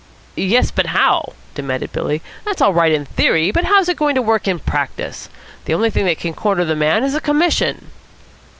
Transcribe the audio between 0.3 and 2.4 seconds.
"Yes, but how?" demanded Billy.